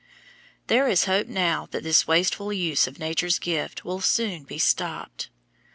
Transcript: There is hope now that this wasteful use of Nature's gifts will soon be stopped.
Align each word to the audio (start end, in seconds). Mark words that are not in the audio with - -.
There 0.65 0.87
is 0.87 1.05
hope 1.05 1.27
now 1.27 1.67
that 1.69 1.83
this 1.83 2.07
wasteful 2.07 2.51
use 2.51 2.87
of 2.87 2.97
Nature's 2.97 3.37
gifts 3.37 3.83
will 3.85 4.01
soon 4.01 4.45
be 4.45 4.57
stopped. 4.57 5.29